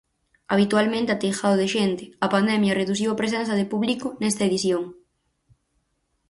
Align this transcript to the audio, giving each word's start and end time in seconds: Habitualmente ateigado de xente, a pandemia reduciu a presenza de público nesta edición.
Habitualmente 0.53 1.09
ateigado 1.13 1.55
de 1.61 1.67
xente, 1.75 2.03
a 2.25 2.27
pandemia 2.35 2.77
reduciu 2.81 3.09
a 3.11 3.19
presenza 3.21 3.53
de 3.59 3.69
público 3.73 4.07
nesta 4.21 4.45
edición. 4.49 4.83